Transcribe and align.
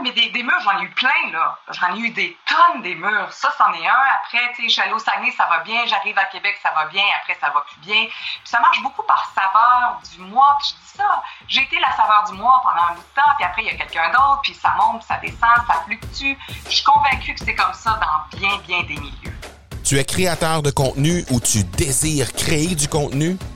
oui, 0.00 0.12
mais 0.14 0.30
des, 0.30 0.42
murs, 0.42 0.60
j'en 0.62 0.78
ai 0.78 0.84
eu 0.84 0.90
plein, 0.90 1.30
là. 1.32 1.58
J'en 1.70 1.94
ai 1.94 2.00
eu 2.00 2.10
des 2.10 2.36
tonnes 2.46 2.82
des 2.82 2.94
murs. 2.94 3.32
Ça, 3.32 3.52
c'en 3.56 3.72
est 3.72 3.86
un. 3.86 4.04
Après, 4.16 4.50
tu 4.54 4.62
sais, 4.62 4.68
je 4.68 4.72
suis 4.72 4.82
allée 4.82 4.92
au 4.92 4.98
Saguenay, 4.98 5.32
ça 5.32 5.46
va 5.46 5.60
bien. 5.60 5.86
J'arrive 5.86 6.18
à 6.18 6.24
Québec, 6.26 6.58
ça 6.62 6.70
va 6.74 6.86
bien. 6.86 7.02
Après, 7.20 7.36
ça 7.40 7.50
va 7.50 7.62
plus 7.62 7.80
bien. 7.80 8.06
Puis 8.06 8.40
ça 8.44 8.60
marche 8.60 8.82
beaucoup 8.82 9.02
par 9.02 9.30
saveur 9.34 10.00
du 10.12 10.20
mois. 10.22 10.56
Puis 10.60 10.68
je 10.70 10.74
dis 10.74 10.98
ça. 10.98 11.22
J'ai 11.48 11.62
été 11.62 11.78
la 11.78 11.92
saveur 11.92 12.24
du 12.30 12.32
mois 12.34 12.60
pendant 12.62 12.86
un 12.88 12.94
bout 12.94 13.02
de 13.02 13.14
temps. 13.14 13.30
Puis 13.36 13.44
après, 13.44 13.62
il 13.62 13.68
y 13.68 13.70
a 13.70 13.76
quelqu'un 13.76 14.08
d'autre. 14.10 14.40
Puis 14.42 14.54
ça 14.54 14.74
monte, 14.78 15.02
ça 15.02 15.16
descend, 15.18 15.56
ça 15.66 15.82
fluctue. 15.84 16.36
Je 16.66 16.70
suis 16.70 16.84
convaincue 16.84 17.34
que 17.34 17.44
c'est 17.44 17.54
comme 17.54 17.74
ça 17.74 17.98
dans 18.00 18.38
bien, 18.38 18.56
bien 18.66 18.82
des 18.82 18.96
milieux. 18.96 19.36
Tu 19.84 19.98
es 19.98 20.04
créateur 20.04 20.62
de 20.62 20.70
contenu 20.70 21.24
ou 21.30 21.40
tu 21.40 21.62
désires 21.62 22.32
créer 22.32 22.74
du 22.74 22.88
contenu? 22.88 23.38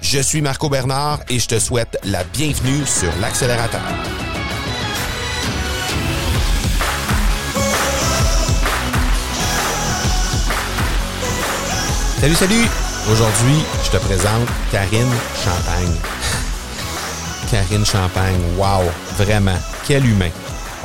Je 0.00 0.20
suis 0.20 0.40
Marco 0.40 0.68
Bernard 0.68 1.20
et 1.28 1.38
je 1.38 1.48
te 1.48 1.58
souhaite 1.58 1.98
la 2.04 2.24
bienvenue 2.24 2.86
sur 2.86 3.10
l'accélérateur. 3.20 3.80
Salut, 12.20 12.34
salut! 12.34 12.68
Aujourd'hui, 13.10 13.64
je 13.84 13.90
te 13.90 13.96
présente 13.98 14.48
Karine 14.70 15.12
Champagne. 15.44 15.96
Karine 17.50 17.86
Champagne, 17.86 18.40
wow, 18.56 18.90
vraiment, 19.16 19.58
quel 19.86 20.04
humain. 20.04 20.30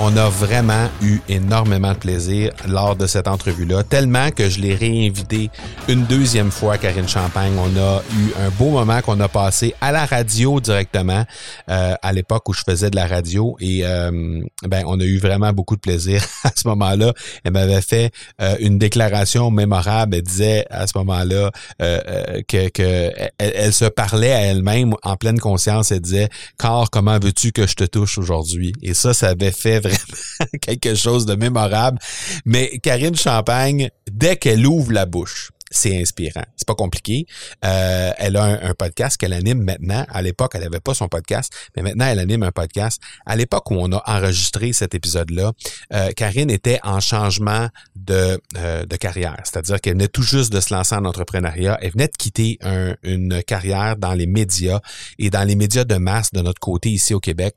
On 0.06 0.18
a 0.18 0.28
vraiment 0.28 0.90
eu 1.02 1.20
énormément 1.30 1.94
de 1.94 1.98
plaisir 1.98 2.52
lors 2.68 2.98
de 2.98 3.08
cette 3.08 3.26
entrevue-là, 3.26 3.84
tellement 3.84 4.32
que 4.32 4.50
je 4.50 4.59
l'ai 4.59 4.76
réinvité 4.76 5.50
une 5.88 6.04
deuxième 6.04 6.52
fois, 6.52 6.78
Karine 6.78 7.08
Champagne. 7.08 7.54
On 7.58 7.80
a 7.80 8.02
eu 8.18 8.34
un 8.46 8.50
beau 8.50 8.72
moment 8.72 9.02
qu'on 9.02 9.18
a 9.22 9.30
passé 9.30 9.74
à 9.80 9.94
la 9.94 10.06
radio 10.06 10.59
directement, 10.59 11.24
euh, 11.70 11.94
à 12.02 12.12
l'époque 12.12 12.50
où 12.50 12.54
je 12.54 12.64
faisais 12.68 12.90
de 12.90 12.98
la 12.98 13.08
radio, 13.08 13.56
et 13.62 13.86
euh, 13.86 14.42
ben 14.68 14.84
on 14.88 15.00
a 15.00 15.06
eu 15.06 15.20
vraiment 15.20 15.54
beaucoup 15.54 15.78
de 15.78 15.81
plaisir 15.81 16.22
à 16.44 16.52
ce 16.54 16.68
moment-là. 16.68 17.14
Elle 17.46 17.54
m'avait 17.54 17.81
fait 17.81 18.12
euh, 18.42 18.58
une 18.59 18.78
déclaration 18.78 19.52
mémorable. 19.52 20.18
Elle 20.18 20.24
disait 20.24 20.66
à 20.70 20.86
ce 20.86 20.98
moment-là 20.98 21.50
que, 21.80 22.68
que 22.68 22.81
elle, 22.81 23.31
elle, 23.38 23.74
se 23.74 23.86
parlait 23.86 24.34
à 24.34 24.42
elle-même 24.42 24.96
en 25.02 25.16
pleine 25.16 25.40
conscience. 25.40 25.94
Elle 25.94 26.02
disait, 26.02 26.28
Car, 26.59 26.90
comment 26.90 27.18
veux-tu 27.20 27.54
que 27.54 27.68
je 27.68 27.76
te 27.76 27.86
touche 27.86 28.18
aujourd'hui? 28.18 28.74
Et 28.81 28.94
ça, 28.94 29.14
ça 29.14 29.30
avait 29.30 29.52
fait 29.52 29.80
vraiment 29.80 29.93
quelque 30.62 30.96
chose 30.96 31.26
de 31.26 31.36
mémorable. 31.36 32.00
Mais 32.46 32.80
Karine 32.82 33.16
Champagne, 33.16 33.90
dès 34.12 34.38
qu'elle 34.38 34.66
ouvre 34.66 34.92
la 34.92 35.06
bouche, 35.06 35.52
c'est 35.74 36.00
inspirant. 36.00 36.44
C'est 36.56 36.68
pas 36.68 36.76
compliqué. 36.76 37.26
Euh, 37.66 38.12
elle 38.18 38.38
a 38.38 38.44
un, 38.44 38.74
podcast 38.74 39.18
qu'elle 39.18 39.34
anime 39.34 39.64
maintenant. 39.64 40.06
À 40.10 40.22
l'époque, 40.22 40.52
elle 40.56 40.64
avait 40.64 40.80
pas 40.80 40.94
son 40.94 41.08
podcast, 41.08 41.54
mais 41.76 41.84
maintenant, 41.84 42.06
elle 42.06 42.20
anime 42.20 42.44
un 42.44 42.52
podcast. 42.52 43.02
À 43.26 43.36
l'époque 43.36 43.70
où 43.72 43.76
on 43.76 43.92
a 43.92 44.02
enregistré 44.06 44.74
cet 44.74 44.96
épisode-là, 44.96 45.52
euh, 45.94 46.12
Karine 46.16 46.50
était 46.50 46.80
en 46.84 47.00
changement 47.00 47.70
de, 47.96 48.40
euh, 48.58 48.86
de 48.86 48.96
carrière. 48.96 49.38
C'est-à-dire 49.44 49.82
qu'elle 49.82 49.94
venait 49.94 50.08
tout 50.08 50.24
juste 50.24 50.52
de 50.52 50.60
se 50.60 50.74
lancer 50.74 50.96
en 50.96 51.06
entrepreneuriat. 51.06 51.78
Elle 51.82 51.92
venait 51.92 52.08
de 52.08 52.18
quitter 52.18 52.58
un, 52.62 52.96
une 53.04 53.44
carrière 53.44 53.98
dans 53.98 54.14
les 54.14 54.28
médias 54.28 54.80
et 55.20 55.30
dans 55.30 55.44
les 55.44 55.56
médias 55.56 55.84
de 55.84 55.96
masse 55.96 56.31
de 56.34 56.42
notre 56.42 56.59
côté 56.59 56.90
ici 56.90 57.14
au 57.14 57.20
Québec. 57.20 57.56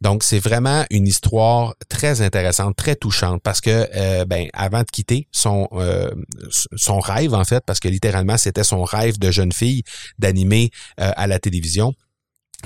Donc, 0.00 0.22
c'est 0.22 0.38
vraiment 0.38 0.84
une 0.90 1.06
histoire 1.06 1.74
très 1.88 2.22
intéressante, 2.22 2.76
très 2.76 2.96
touchante 2.96 3.42
parce 3.42 3.60
que, 3.60 3.88
euh, 3.94 4.24
ben, 4.24 4.48
avant 4.52 4.80
de 4.80 4.90
quitter 4.90 5.28
son, 5.32 5.68
euh, 5.72 6.10
son 6.50 7.00
rêve, 7.00 7.34
en 7.34 7.44
fait, 7.44 7.57
parce 7.66 7.80
que 7.80 7.88
littéralement, 7.88 8.36
c'était 8.36 8.64
son 8.64 8.84
rêve 8.84 9.18
de 9.18 9.30
jeune 9.30 9.52
fille 9.52 9.82
d'animer 10.18 10.70
euh, 11.00 11.10
à 11.16 11.26
la 11.26 11.38
télévision. 11.38 11.94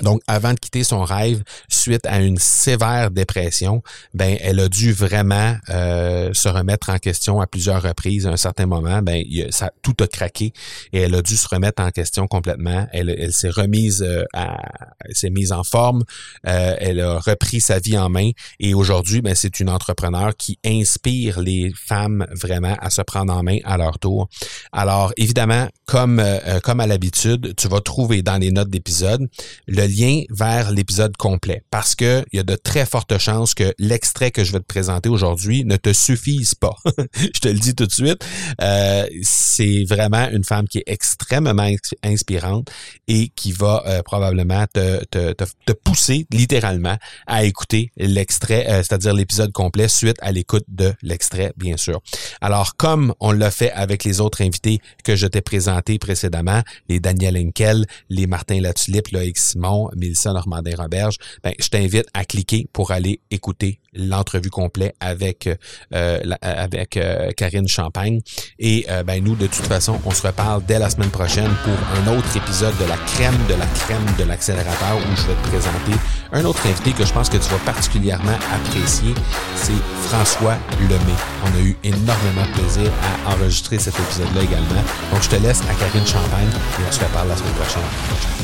Donc, 0.01 0.21
avant 0.27 0.53
de 0.53 0.59
quitter 0.59 0.83
son 0.83 1.03
rêve, 1.03 1.43
suite 1.69 2.07
à 2.07 2.19
une 2.19 2.39
sévère 2.39 3.11
dépression, 3.11 3.83
ben, 4.15 4.37
elle 4.41 4.59
a 4.59 4.67
dû 4.67 4.91
vraiment 4.91 5.55
euh, 5.69 6.33
se 6.33 6.49
remettre 6.49 6.89
en 6.89 6.97
question 6.97 7.39
à 7.41 7.45
plusieurs 7.45 7.83
reprises. 7.83 8.25
À 8.25 8.31
un 8.31 8.37
certain 8.37 8.65
moment, 8.65 9.03
ben, 9.03 9.23
ça 9.51 9.71
tout 9.83 9.95
a 9.99 10.07
craqué 10.07 10.51
et 10.93 11.01
elle 11.01 11.13
a 11.13 11.21
dû 11.21 11.37
se 11.37 11.47
remettre 11.47 11.83
en 11.83 11.91
question 11.91 12.25
complètement. 12.25 12.87
Elle, 12.91 13.11
elle 13.11 13.33
s'est 13.33 13.51
remise, 13.51 14.01
euh, 14.01 14.23
à, 14.33 14.57
elle 15.05 15.15
s'est 15.15 15.29
mise 15.29 15.51
en 15.51 15.63
forme. 15.63 16.03
Euh, 16.47 16.75
elle 16.79 16.99
a 16.99 17.19
repris 17.19 17.61
sa 17.61 17.77
vie 17.77 17.97
en 17.97 18.09
main 18.09 18.31
et 18.59 18.73
aujourd'hui, 18.73 19.21
ben, 19.21 19.35
c'est 19.35 19.59
une 19.59 19.69
entrepreneur 19.69 20.35
qui 20.35 20.57
inspire 20.65 21.39
les 21.39 21.71
femmes 21.75 22.25
vraiment 22.31 22.75
à 22.79 22.89
se 22.89 23.03
prendre 23.03 23.31
en 23.31 23.43
main 23.43 23.59
à 23.63 23.77
leur 23.77 23.99
tour. 23.99 24.27
Alors, 24.71 25.13
évidemment, 25.17 25.67
comme 25.85 26.19
euh, 26.19 26.59
comme 26.61 26.79
à 26.79 26.87
l'habitude, 26.87 27.53
tu 27.55 27.67
vas 27.67 27.79
trouver 27.79 28.23
dans 28.23 28.37
les 28.37 28.51
notes 28.51 28.69
d'épisode 28.69 29.27
le 29.67 29.82
lien 29.87 30.23
vers 30.29 30.71
l'épisode 30.71 31.15
complet 31.17 31.63
parce 31.69 31.95
que 31.95 32.23
il 32.31 32.37
y 32.37 32.39
a 32.39 32.43
de 32.43 32.55
très 32.55 32.85
fortes 32.85 33.17
chances 33.17 33.53
que 33.53 33.73
l'extrait 33.79 34.31
que 34.31 34.43
je 34.43 34.51
vais 34.51 34.59
te 34.59 34.65
présenter 34.65 35.09
aujourd'hui 35.09 35.65
ne 35.65 35.77
te 35.77 35.93
suffise 35.93 36.55
pas. 36.55 36.75
je 37.15 37.39
te 37.39 37.47
le 37.47 37.59
dis 37.59 37.75
tout 37.75 37.85
de 37.85 37.91
suite. 37.91 38.25
Euh, 38.61 39.05
c'est 39.21 39.83
vraiment 39.85 40.29
une 40.29 40.43
femme 40.43 40.67
qui 40.67 40.79
est 40.79 40.83
extrêmement 40.87 41.69
inspirante 42.03 42.69
et 43.07 43.29
qui 43.29 43.51
va 43.51 43.83
euh, 43.85 44.01
probablement 44.01 44.65
te, 44.73 45.03
te, 45.05 45.33
te, 45.33 45.43
te, 45.65 45.73
pousser 45.73 46.25
littéralement 46.31 46.97
à 47.27 47.43
écouter 47.43 47.91
l'extrait, 47.97 48.65
euh, 48.69 48.77
c'est-à-dire 48.77 49.13
l'épisode 49.13 49.51
complet 49.51 49.87
suite 49.87 50.17
à 50.21 50.31
l'écoute 50.31 50.65
de 50.67 50.93
l'extrait, 51.01 51.53
bien 51.57 51.77
sûr. 51.77 52.01
Alors, 52.41 52.75
comme 52.75 53.13
on 53.19 53.31
l'a 53.31 53.51
fait 53.51 53.71
avec 53.71 54.03
les 54.03 54.21
autres 54.21 54.41
invités 54.41 54.79
que 55.03 55.15
je 55.15 55.27
t'ai 55.27 55.41
présentés 55.41 55.99
précédemment, 55.99 56.61
les 56.89 56.99
Daniel 56.99 57.37
Henkel, 57.37 57.85
les 58.09 58.27
Martin 58.27 58.61
Latulippe, 58.61 59.09
Loïc 59.09 59.37
Simon, 59.37 59.72
Mélissa 59.95 60.33
Normandin-Roberge, 60.33 61.17
ben, 61.43 61.53
je 61.59 61.67
t'invite 61.67 62.07
à 62.13 62.25
cliquer 62.25 62.67
pour 62.73 62.91
aller 62.91 63.19
écouter 63.31 63.79
l'entrevue 63.93 64.49
complète 64.49 64.95
avec 64.99 65.47
euh, 65.93 66.19
avec 66.41 66.97
euh, 66.97 67.31
Karine 67.31 67.67
Champagne. 67.67 68.21
Et 68.59 68.85
euh, 68.89 69.03
ben, 69.03 69.23
nous, 69.23 69.35
de 69.35 69.47
toute 69.47 69.65
façon, 69.65 69.99
on 70.05 70.11
se 70.11 70.25
reparle 70.25 70.63
dès 70.65 70.79
la 70.79 70.89
semaine 70.89 71.09
prochaine 71.11 71.51
pour 71.63 71.73
un 71.73 72.17
autre 72.17 72.35
épisode 72.35 72.75
de 72.77 72.85
la 72.85 72.97
crème 72.97 73.37
de 73.47 73.55
la 73.55 73.65
crème 73.65 74.05
de 74.17 74.23
l'accélérateur 74.23 74.97
où 74.97 75.15
je 75.15 75.27
vais 75.27 75.35
te 75.35 75.47
présenter 75.47 75.93
un 76.31 76.45
autre 76.45 76.65
invité 76.67 76.91
que 76.93 77.05
je 77.05 77.13
pense 77.13 77.29
que 77.29 77.37
tu 77.37 77.49
vas 77.49 77.59
particulièrement 77.59 78.37
apprécier. 78.51 79.13
C'est 79.55 79.71
François 80.07 80.57
Lemay. 80.81 81.17
On 81.45 81.57
a 81.57 81.61
eu 81.61 81.77
énormément 81.83 82.45
de 82.47 82.59
plaisir 82.59 82.91
à 83.03 83.33
enregistrer 83.33 83.77
cet 83.77 83.97
épisode-là 83.99 84.41
également. 84.41 84.83
Donc, 85.11 85.21
je 85.21 85.29
te 85.29 85.35
laisse 85.35 85.61
à 85.61 85.73
Karine 85.75 86.05
Champagne 86.05 86.49
et 86.49 86.83
on 86.87 86.91
se 86.91 86.99
reparle 86.99 87.27
la 87.27 87.37
semaine 87.37 87.53
prochaine. 87.53 88.42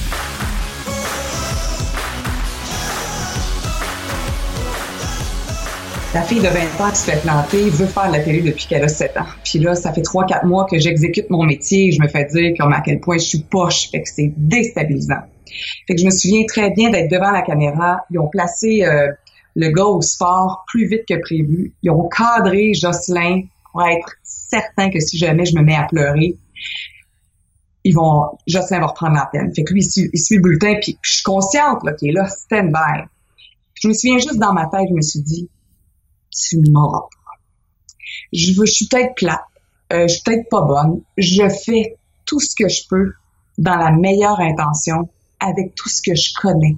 La 6.11 6.23
fille 6.23 6.39
de 6.39 6.47
20 6.47 6.81
ans 6.81 6.89
qui 6.89 6.97
se 6.97 7.11
fait 7.11 7.21
planter 7.21 7.69
veut 7.69 7.85
faire 7.85 8.07
de 8.07 8.13
la 8.13 8.23
télé 8.23 8.41
depuis 8.41 8.65
qu'elle 8.65 8.83
a 8.83 8.87
7 8.87 9.15
ans. 9.17 9.27
Puis 9.43 9.59
là, 9.59 9.75
ça 9.75 9.93
fait 9.93 10.01
3-4 10.01 10.47
mois 10.47 10.65
que 10.65 10.79
j'exécute 10.79 11.29
mon 11.29 11.43
métier 11.43 11.89
et 11.89 11.91
je 11.91 12.01
me 12.01 12.07
fais 12.07 12.25
dire 12.25 12.53
comme 12.59 12.73
à 12.73 12.81
quel 12.81 12.99
point 12.99 13.19
je 13.19 13.25
suis 13.25 13.39
poche. 13.39 13.91
Fait 13.91 14.01
que 14.01 14.09
c'est 14.09 14.33
déstabilisant. 14.35 15.21
Fait 15.85 15.93
que 15.93 16.01
je 16.01 16.05
me 16.05 16.09
souviens 16.09 16.45
très 16.47 16.71
bien 16.71 16.89
d'être 16.89 17.11
devant 17.11 17.29
la 17.29 17.43
caméra. 17.43 18.01
Ils 18.09 18.17
ont 18.17 18.27
placé 18.27 18.83
euh, 18.83 19.11
le 19.55 19.69
gars 19.69 19.85
au 19.85 20.01
sport 20.01 20.63
plus 20.67 20.87
vite 20.87 21.03
que 21.07 21.13
prévu. 21.21 21.75
Ils 21.83 21.91
ont 21.91 22.09
cadré 22.09 22.73
Jocelyn 22.73 23.43
pour 23.71 23.83
être 23.83 24.15
certain 24.23 24.89
que 24.89 24.99
si 24.99 25.15
jamais 25.15 25.45
je 25.45 25.55
me 25.55 25.61
mets 25.61 25.75
à 25.75 25.83
pleurer, 25.83 26.35
ils 27.83 27.93
vont, 27.93 28.23
Jocelyn 28.47 28.79
va 28.79 28.87
reprendre 28.87 29.13
la 29.13 29.29
peine. 29.31 29.53
Fait 29.53 29.63
que 29.63 29.73
lui, 29.73 29.81
il 29.81 29.89
suit, 29.91 30.09
il 30.11 30.19
suit 30.19 30.37
le 30.37 30.41
bulletin, 30.41 30.73
puis 30.81 30.97
je 31.03 31.13
suis 31.13 31.23
consciente 31.23 31.83
là, 31.83 31.93
qu'il 31.93 32.09
est 32.09 32.13
là, 32.13 32.27
stand-by. 32.27 33.05
Je 33.75 33.87
me 33.87 33.93
souviens 33.93 34.17
juste 34.17 34.39
dans 34.39 34.53
ma 34.53 34.65
tête, 34.65 34.87
je 34.89 34.95
me 34.95 35.01
suis 35.01 35.21
dit, 35.21 35.49
tu 36.31 36.57
m'auras 36.71 37.01
pas. 37.01 37.31
Je, 38.33 38.53
veux, 38.53 38.65
je 38.65 38.71
suis 38.71 38.87
peut-être 38.87 39.15
plate, 39.15 39.39
euh, 39.93 40.07
je 40.07 40.13
suis 40.13 40.23
peut-être 40.23 40.49
pas 40.49 40.61
bonne. 40.61 41.01
Je 41.17 41.47
fais 41.49 41.97
tout 42.25 42.39
ce 42.39 42.55
que 42.55 42.67
je 42.69 42.87
peux 42.89 43.13
dans 43.57 43.75
la 43.75 43.91
meilleure 43.91 44.39
intention 44.39 45.09
avec 45.39 45.75
tout 45.75 45.89
ce 45.89 46.01
que 46.01 46.15
je 46.15 46.33
connais 46.41 46.75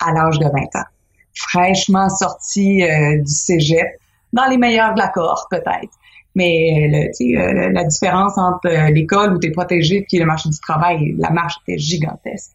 à 0.00 0.12
l'âge 0.12 0.38
de 0.38 0.44
20 0.44 0.50
ans. 0.80 0.86
Fraîchement 1.34 2.08
sorti 2.08 2.82
euh, 2.82 3.18
du 3.18 3.32
cégep, 3.32 3.86
dans 4.32 4.46
les 4.46 4.58
meilleurs 4.58 4.94
de 4.94 4.98
la 4.98 5.08
cohorte 5.08 5.50
peut-être. 5.50 5.92
Mais 6.34 6.88
le, 6.90 7.38
euh, 7.38 7.72
la 7.72 7.84
différence 7.84 8.38
entre 8.38 8.66
euh, 8.66 8.90
l'école 8.90 9.34
où 9.34 9.38
tu 9.38 9.48
es 9.48 9.50
protégé 9.50 10.06
et 10.10 10.18
le 10.18 10.24
marché 10.24 10.48
du 10.48 10.58
travail, 10.58 11.14
la 11.18 11.30
marche 11.30 11.56
était 11.66 11.78
gigantesque. 11.78 12.52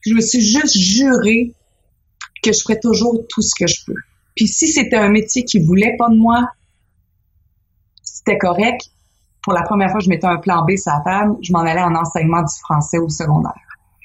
Je 0.00 0.14
me 0.14 0.20
suis 0.20 0.42
juste 0.42 0.76
juré 0.76 1.52
que 2.42 2.52
je 2.52 2.60
ferais 2.60 2.78
toujours 2.78 3.24
tout 3.28 3.40
ce 3.40 3.54
que 3.58 3.66
je 3.66 3.84
peux. 3.86 3.94
Puis 4.34 4.48
si 4.48 4.68
c'était 4.68 4.96
un 4.96 5.10
métier 5.10 5.44
qui 5.44 5.60
voulait 5.60 5.96
pas 5.98 6.08
de 6.08 6.16
moi, 6.16 6.48
c'était 8.02 8.38
correct. 8.38 8.90
Pour 9.42 9.52
la 9.52 9.62
première 9.62 9.90
fois, 9.90 10.00
je 10.00 10.08
mettais 10.08 10.26
un 10.26 10.38
plan 10.38 10.64
B 10.64 10.76
sur 10.76 10.92
la 10.92 11.02
table. 11.04 11.36
Je 11.42 11.52
m'en 11.52 11.60
allais 11.60 11.82
en 11.82 11.94
enseignement 11.94 12.40
du 12.40 12.54
français 12.60 12.98
au 12.98 13.08
secondaire. 13.08 13.52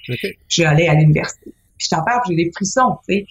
Okay. 0.08 0.38
Je 0.48 0.64
allais 0.64 0.88
à 0.88 0.96
l'université. 0.96 1.54
Puis 1.78 1.88
je 1.90 1.96
t'en 1.96 2.04
parle, 2.04 2.22
j'ai 2.28 2.36
des 2.36 2.52
frissons, 2.54 2.98
tu 3.08 3.16
sais. 3.16 3.26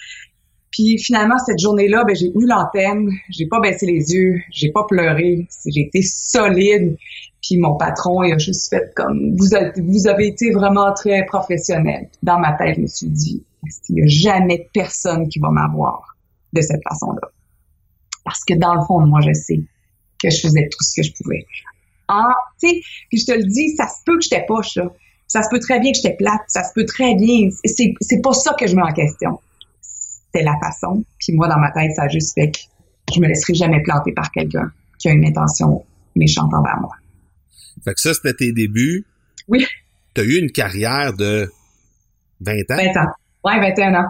Puis 0.71 0.99
finalement, 0.99 1.39
cette 1.39 1.59
journée-là, 1.59 2.05
ben, 2.05 2.15
j'ai 2.15 2.27
eu 2.27 2.47
l'antenne, 2.47 3.11
j'ai 3.31 3.47
pas 3.47 3.61
baissé 3.61 3.87
les 3.87 4.13
yeux, 4.13 4.41
j'ai 4.51 4.71
pas 4.71 4.85
pleuré, 4.85 5.47
j'ai 5.67 5.81
été 5.81 6.03
solide. 6.03 6.97
Puis 7.43 7.59
mon 7.59 7.77
patron, 7.77 8.23
il 8.23 8.35
a 8.35 8.39
juste 8.39 8.69
fait 8.71 8.93
comme, 8.95 9.35
vous 9.37 9.55
avez, 9.55 9.73
vous 9.81 10.09
avez 10.09 10.29
été 10.29 10.51
vraiment 10.51 10.93
très 10.93 11.25
professionnel. 11.25 12.09
Dans 12.23 12.39
ma 12.39 12.53
tête, 12.53 12.77
je 12.77 12.81
me 12.83 12.87
suis 12.87 13.09
dit, 13.09 13.45
il 13.89 13.95
n'y 13.95 14.03
a 14.03 14.07
jamais 14.07 14.69
personne 14.73 15.29
qui 15.29 15.39
va 15.39 15.51
m'avoir 15.51 16.18
de 16.53 16.61
cette 16.61 16.83
façon-là. 16.89 17.29
Parce 18.25 18.45
que 18.45 18.55
dans 18.55 18.75
le 18.75 18.83
fond, 18.87 19.01
moi, 19.07 19.21
je 19.21 19.33
sais 19.33 19.61
que 20.23 20.31
je 20.31 20.41
faisais 20.41 20.69
tout 20.71 20.83
ce 20.83 21.01
que 21.01 21.03
je 21.03 21.13
pouvais. 21.13 21.47
Ah, 22.09 22.29
tu 22.61 22.69
sais, 22.69 22.81
puis 23.09 23.19
je 23.21 23.27
te 23.27 23.33
le 23.33 23.45
dis, 23.45 23.77
ça 23.77 23.87
se 23.87 24.03
peut 24.05 24.17
que 24.17 24.23
j'étais 24.23 24.45
poche, 24.47 24.77
là. 24.77 24.91
Ça 25.27 25.43
se 25.43 25.49
peut 25.51 25.61
très 25.61 25.79
bien 25.79 25.93
que 25.93 25.97
j'étais 25.97 26.17
plate, 26.17 26.41
ça 26.49 26.65
se 26.65 26.73
peut 26.75 26.87
très 26.87 27.15
bien. 27.15 27.51
C'est, 27.65 27.93
c'est 28.01 28.23
pas 28.23 28.33
ça 28.33 28.55
que 28.59 28.67
je 28.67 28.75
mets 28.75 28.83
en 28.83 28.93
question. 28.93 29.39
C'est 29.83 30.43
la 30.43 30.55
façon. 30.59 31.05
Puis 31.19 31.35
moi, 31.35 31.49
dans 31.49 31.59
ma 31.59 31.71
tête, 31.71 31.93
ça 31.95 32.05
a 32.05 32.09
juste 32.09 32.35
fait 32.35 32.51
que 32.51 32.59
je 33.15 33.21
me 33.21 33.29
laisserai 33.29 33.55
jamais 33.55 33.83
planter 33.83 34.13
par 34.13 34.31
quelqu'un 34.31 34.73
qui 34.99 35.09
a 35.09 35.13
une 35.13 35.27
intention 35.27 35.85
méchante 36.17 36.53
envers 36.55 36.81
moi. 36.81 36.95
Fait 37.85 37.95
que 37.95 38.01
ça, 38.01 38.15
c'était 38.15 38.35
tes 38.35 38.53
débuts. 38.53 39.05
Oui. 39.49 39.67
Tu 40.15 40.21
as 40.21 40.25
eu 40.25 40.39
une 40.39 40.51
carrière 40.51 41.13
de 41.13 41.53
20 42.41 42.53
ans? 42.71 42.77
20 42.77 42.97
ans. 42.97 43.13
Ouais, 43.45 43.61
21 43.61 43.95
ans. 43.95 44.09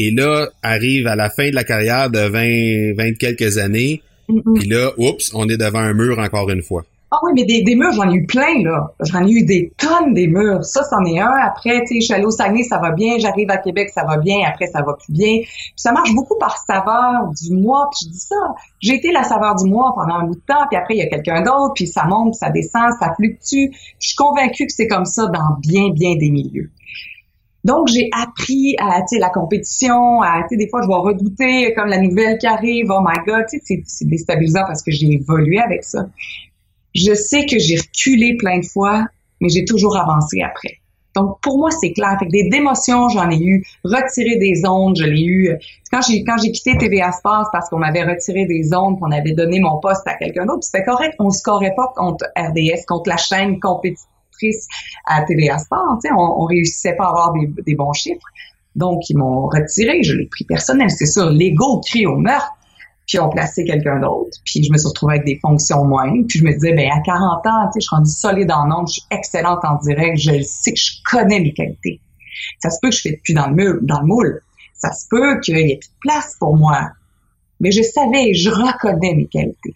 Et 0.00 0.12
là, 0.12 0.46
arrive 0.62 1.08
à 1.08 1.16
la 1.16 1.28
fin 1.28 1.50
de 1.50 1.54
la 1.56 1.64
carrière 1.64 2.08
de 2.08 2.20
20, 2.20 2.94
20 2.96 3.18
quelques 3.18 3.58
années. 3.58 4.00
Puis 4.28 4.68
là, 4.68 4.92
oups, 4.96 5.32
on 5.34 5.48
est 5.48 5.56
devant 5.56 5.80
un 5.80 5.92
mur 5.92 6.20
encore 6.20 6.48
une 6.50 6.62
fois. 6.62 6.84
Ah 7.10 7.16
oui, 7.24 7.32
mais 7.34 7.44
des, 7.44 7.62
des 7.62 7.74
murs, 7.74 7.90
j'en 7.92 8.08
ai 8.10 8.14
eu 8.14 8.26
plein, 8.26 8.62
là. 8.62 8.92
J'en 9.00 9.26
ai 9.26 9.30
eu 9.32 9.44
des 9.44 9.72
tonnes 9.78 10.12
des 10.12 10.28
murs. 10.28 10.62
Ça, 10.62 10.84
c'en 10.84 11.04
est 11.06 11.18
un. 11.18 11.32
Après, 11.42 11.80
tu 11.80 11.86
sais, 11.86 11.94
je 12.00 12.04
suis 12.04 12.14
allée 12.14 12.26
au 12.26 12.30
Saguenay, 12.30 12.62
ça 12.62 12.78
va 12.78 12.90
bien. 12.92 13.18
J'arrive 13.18 13.50
à 13.50 13.56
Québec, 13.56 13.88
ça 13.88 14.04
va 14.04 14.18
bien. 14.18 14.40
Après, 14.46 14.66
ça 14.66 14.82
va 14.82 14.92
plus 14.92 15.12
bien. 15.14 15.38
Puis 15.40 15.72
ça 15.74 15.90
marche 15.90 16.14
beaucoup 16.14 16.36
par 16.38 16.58
saveur 16.58 17.32
du 17.42 17.54
mois. 17.56 17.88
Puis 17.90 18.06
je 18.06 18.12
dis 18.12 18.20
ça. 18.20 18.36
J'ai 18.80 18.94
été 18.96 19.10
la 19.10 19.24
saveur 19.24 19.56
du 19.56 19.68
mois 19.68 19.94
pendant 19.96 20.16
un 20.16 20.26
bout 20.26 20.34
de 20.34 20.42
temps. 20.46 20.66
Puis 20.70 20.78
après, 20.78 20.94
il 20.94 20.98
y 20.98 21.02
a 21.02 21.06
quelqu'un 21.06 21.40
d'autre. 21.40 21.72
Puis 21.74 21.86
ça 21.86 22.04
monte, 22.04 22.34
ça 22.34 22.50
descend, 22.50 22.92
ça 23.00 23.14
fluctue. 23.16 23.72
Je 23.98 24.06
suis 24.06 24.16
convaincue 24.16 24.66
que 24.66 24.72
c'est 24.72 24.86
comme 24.86 25.06
ça 25.06 25.26
dans 25.26 25.56
bien, 25.62 25.88
bien 25.90 26.14
des 26.14 26.30
milieux. 26.30 26.70
Donc, 27.68 27.86
j'ai 27.88 28.08
appris 28.12 28.74
à, 28.78 29.00
tu 29.02 29.16
sais, 29.16 29.18
la 29.18 29.28
compétition, 29.28 30.22
à, 30.22 30.42
tu 30.42 30.48
sais, 30.50 30.56
des 30.56 30.68
fois, 30.68 30.80
je 30.82 30.88
vais 30.88 30.94
redouter 30.94 31.74
comme 31.74 31.88
la 31.88 31.98
nouvelle 31.98 32.38
qui 32.38 32.46
arrive, 32.46 32.86
oh 32.90 33.00
my 33.00 33.18
God, 33.26 33.44
tu 33.48 33.60
sais, 33.62 33.82
c'est 33.86 34.08
déstabilisant 34.08 34.64
parce 34.66 34.82
que 34.82 34.90
j'ai 34.90 35.12
évolué 35.12 35.58
avec 35.58 35.84
ça 35.84 36.06
je 36.94 37.14
sais 37.14 37.46
que 37.46 37.58
j'ai 37.58 37.76
reculé 37.76 38.36
plein 38.36 38.58
de 38.58 38.64
fois, 38.64 39.06
mais 39.40 39.48
j'ai 39.48 39.64
toujours 39.64 39.96
avancé 39.96 40.42
après. 40.42 40.78
Donc, 41.16 41.40
pour 41.40 41.58
moi, 41.58 41.70
c'est 41.70 41.92
clair. 41.92 42.16
Fait 42.18 42.26
des 42.26 42.48
émotions, 42.56 43.08
j'en 43.08 43.28
ai 43.30 43.38
eu. 43.38 43.64
Retirer 43.82 44.36
des 44.36 44.64
ondes, 44.66 44.96
je 44.96 45.04
l'ai 45.04 45.22
eu. 45.22 45.56
Quand 45.90 46.00
j'ai, 46.02 46.22
quand 46.22 46.36
j'ai 46.38 46.52
quitté 46.52 46.76
TVA 46.76 47.12
Sports 47.12 47.48
parce 47.50 47.68
qu'on 47.68 47.78
m'avait 47.78 48.04
retiré 48.04 48.46
des 48.46 48.72
ondes, 48.74 49.00
qu'on 49.00 49.10
avait 49.10 49.32
donné 49.32 49.58
mon 49.58 49.80
poste 49.80 50.06
à 50.06 50.14
quelqu'un 50.14 50.46
d'autre, 50.46 50.62
c'était 50.62 50.84
correct. 50.84 51.14
On 51.18 51.30
scorait 51.30 51.74
pas 51.74 51.92
contre 51.96 52.24
RDS, 52.36 52.84
contre 52.86 53.08
la 53.08 53.16
chaîne 53.16 53.58
à 55.06 55.22
TVA 55.22 55.58
Sports. 55.58 55.98
On, 56.16 56.42
on 56.42 56.44
réussissait 56.44 56.94
pas 56.94 57.04
à 57.04 57.08
avoir 57.08 57.32
des, 57.32 57.74
bons 57.74 57.92
chiffres. 57.92 58.26
Donc, 58.76 59.08
ils 59.10 59.16
m'ont 59.16 59.46
retiré. 59.48 60.02
Je 60.02 60.14
l'ai 60.14 60.26
pris 60.26 60.44
personnel. 60.44 60.90
C'est 60.90 61.06
sûr, 61.06 61.30
l'ego 61.30 61.80
crie 61.80 62.06
au 62.06 62.16
meurtre 62.16 62.54
puis 63.08 63.18
on 63.18 63.30
plaçait 63.30 63.64
quelqu'un 63.64 63.98
d'autre. 64.00 64.38
Puis 64.44 64.62
je 64.62 64.70
me 64.70 64.76
suis 64.76 64.86
retrouvée 64.86 65.14
avec 65.14 65.26
des 65.26 65.38
fonctions 65.40 65.84
moindres. 65.84 66.26
Puis 66.28 66.40
je 66.40 66.44
me 66.44 66.52
disais, 66.52 66.74
ben 66.74 66.90
à 66.90 67.00
40 67.00 67.46
ans, 67.46 67.66
tu 67.66 67.72
sais, 67.72 67.80
je 67.80 67.86
suis 67.86 67.96
rendue 67.96 68.10
solide 68.10 68.52
en 68.52 68.66
nombre, 68.66 68.86
je 68.86 68.92
suis 68.92 69.06
excellente 69.10 69.60
en 69.64 69.76
direct, 69.76 70.18
je 70.18 70.42
sais 70.42 70.72
que 70.72 70.78
je 70.78 70.92
connais 71.10 71.40
mes 71.40 71.54
qualités. 71.54 72.00
Ça 72.60 72.68
se 72.68 72.78
peut 72.80 72.90
que 72.90 72.94
je 72.94 73.00
fais 73.00 73.20
plus 73.24 73.32
dans 73.32 73.48
le 73.48 73.56
moule, 73.56 73.80
dans 73.82 74.00
le 74.00 74.06
moule. 74.06 74.42
Ça 74.74 74.92
se 74.92 75.06
peut 75.08 75.40
qu'il 75.40 75.56
y 75.56 75.72
ait 75.72 75.78
plus 75.78 75.88
de 75.88 76.00
place 76.02 76.36
pour 76.38 76.56
moi. 76.56 76.90
Mais 77.60 77.72
je 77.72 77.82
savais, 77.82 78.34
je 78.34 78.50
reconnais 78.50 79.14
mes 79.14 79.26
qualités. 79.26 79.74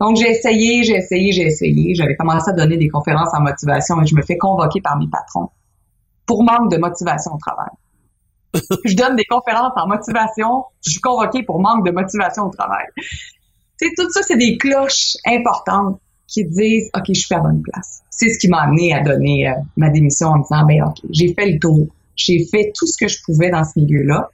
Donc, 0.00 0.16
j'ai 0.16 0.30
essayé, 0.30 0.82
j'ai 0.84 0.96
essayé, 0.96 1.32
j'ai 1.32 1.46
essayé. 1.46 1.94
J'avais 1.94 2.16
commencé 2.16 2.50
à 2.50 2.52
donner 2.52 2.76
des 2.76 2.88
conférences 2.88 3.34
en 3.34 3.40
motivation 3.40 4.00
et 4.02 4.06
je 4.06 4.14
me 4.14 4.22
fais 4.22 4.36
convoquer 4.36 4.80
par 4.80 4.98
mes 4.98 5.08
patrons 5.08 5.50
pour 6.26 6.42
manque 6.42 6.70
de 6.70 6.78
motivation 6.78 7.32
au 7.34 7.38
travail 7.38 7.70
je 8.84 8.94
donne 8.94 9.16
des 9.16 9.24
conférences 9.24 9.72
en 9.76 9.86
motivation, 9.86 10.64
je 10.84 10.92
suis 10.92 11.00
convoquée 11.00 11.42
pour 11.42 11.60
manque 11.60 11.86
de 11.86 11.90
motivation 11.90 12.44
au 12.44 12.50
travail. 12.50 12.86
Tu 13.80 13.92
tout 13.96 14.10
ça, 14.10 14.22
c'est 14.22 14.36
des 14.36 14.56
cloches 14.56 15.16
importantes 15.26 16.00
qui 16.26 16.44
disent, 16.44 16.90
OK, 16.96 17.04
je 17.08 17.20
suis 17.20 17.34
à 17.34 17.40
bonne 17.40 17.62
place. 17.62 18.02
C'est 18.10 18.28
ce 18.30 18.38
qui 18.38 18.48
m'a 18.48 18.62
amené 18.62 18.94
à 18.94 19.02
donner 19.02 19.48
euh, 19.48 19.52
ma 19.76 19.90
démission 19.90 20.28
en 20.28 20.38
me 20.38 20.42
disant, 20.42 20.64
ben 20.64 20.84
OK, 20.84 21.10
j'ai 21.10 21.34
fait 21.34 21.50
le 21.50 21.58
tour. 21.58 21.88
J'ai 22.16 22.46
fait 22.46 22.72
tout 22.74 22.86
ce 22.86 22.96
que 22.96 23.08
je 23.08 23.18
pouvais 23.24 23.50
dans 23.50 23.64
ce 23.64 23.78
milieu-là. 23.78 24.30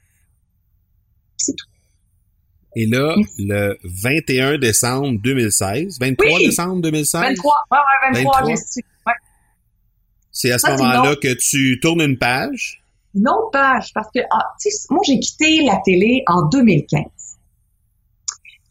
Et 2.77 2.87
là, 2.87 3.17
le 3.39 3.77
21 3.83 4.59
décembre 4.59 5.19
2016, 5.23 5.99
23 6.01 6.39
décembre 6.39 6.83
2016? 6.83 7.21
23, 7.21 7.55
ouais, 7.71 7.79
ouais, 7.79 8.21
23, 8.21 8.41
23. 8.43 8.49
j'ai 8.49 8.83
ouais. 9.07 9.13
C'est 10.31 10.53
à 10.53 10.59
ce 10.59 10.71
moment-là 10.71 11.17
que 11.17 11.35
tu 11.35 11.81
tournes 11.81 12.03
une 12.03 12.17
page? 12.17 12.83
Une 13.15 13.29
autre 13.29 13.51
page 13.53 13.93
parce 13.93 14.09
que 14.15 14.21
ah, 14.31 14.55
moi 14.91 15.01
j'ai 15.05 15.19
quitté 15.19 15.63
la 15.65 15.81
télé 15.85 16.23
en 16.29 16.43
2015. 16.49 17.03